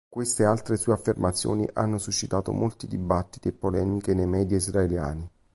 [0.09, 5.29] Questa e altre sue affermazioni hanno suscitato molti dibattiti e polemiche nei media israeliani.